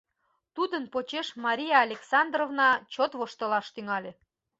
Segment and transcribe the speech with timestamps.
[0.55, 4.11] Тудын почеш Мария Александровна чот воштылаш тӱҥале.